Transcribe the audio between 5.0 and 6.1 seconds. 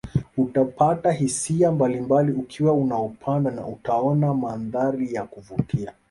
ya kuvutia